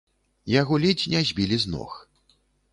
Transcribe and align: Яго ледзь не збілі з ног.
Яго 0.53 0.79
ледзь 0.85 1.05
не 1.13 1.21
збілі 1.33 1.63
з 1.67 1.77
ног. 1.77 1.91